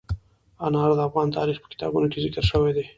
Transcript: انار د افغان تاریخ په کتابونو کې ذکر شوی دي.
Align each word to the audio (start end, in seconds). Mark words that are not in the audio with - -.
انار 0.67 0.89
د 0.97 1.01
افغان 1.07 1.27
تاریخ 1.37 1.57
په 1.61 1.67
کتابونو 1.73 2.07
کې 2.11 2.21
ذکر 2.25 2.43
شوی 2.51 2.71
دي. 2.77 2.85